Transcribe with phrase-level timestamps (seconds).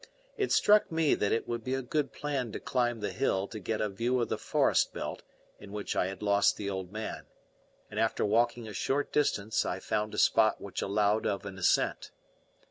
[0.35, 3.59] It struck me that it would be a good plan to climb the hill to
[3.59, 5.21] get a view of the forest belt
[5.59, 7.27] in which I had lost the old man;
[7.87, 12.09] and after walking a short distance I found a spot which allowed of an ascent.